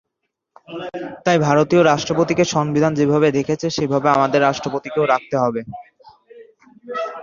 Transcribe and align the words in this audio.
তাই 1.25 1.37
ভারতীয় 1.47 1.81
রাষ্ট্রপতিকে 1.83 2.43
সংবিধান 2.55 2.91
যেভাবে 2.99 3.27
রেখেছে, 3.29 3.67
সেভাবে 3.69 4.07
আমাদের 4.09 4.39
রাষ্ট্রপতিকেও 4.41 5.09
রাখতে 5.13 5.35
হবে। 5.37 5.61